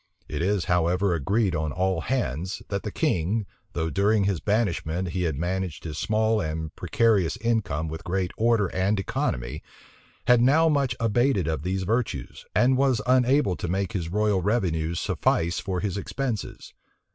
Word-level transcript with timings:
It 0.27 0.41
is, 0.41 0.65
however, 0.65 1.13
agreed 1.13 1.55
on 1.55 1.71
all 1.71 2.01
hands, 2.01 2.63
that 2.69 2.81
the 2.81 2.89
king, 2.91 3.45
though 3.73 3.91
during 3.91 4.23
his 4.23 4.39
banishment 4.39 5.09
he 5.09 5.21
had 5.25 5.35
managed 5.35 5.83
his 5.83 5.99
small 5.99 6.41
and 6.41 6.75
precarious 6.75 7.37
income 7.37 7.87
with 7.87 8.03
great 8.03 8.31
order 8.35 8.65
and 8.73 8.99
economy, 8.99 9.61
had 10.25 10.41
now 10.41 10.67
much 10.69 10.95
abated 10.99 11.47
of 11.47 11.61
these 11.61 11.83
virtues, 11.83 12.45
and 12.55 12.77
was 12.77 12.99
unable 13.05 13.55
to 13.57 13.67
make 13.67 13.93
his 13.93 14.09
royal 14.09 14.41
revenues 14.41 14.99
suffice 14.99 15.59
for 15.59 15.81
his 15.81 15.97
expenses. 15.97 16.73